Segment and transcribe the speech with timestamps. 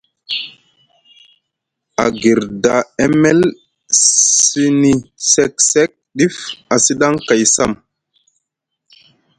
[2.03, 3.39] A guirda emel
[4.01, 4.93] sini
[5.31, 6.37] sek sek ɗif
[6.73, 7.71] a sidaŋ kay sam.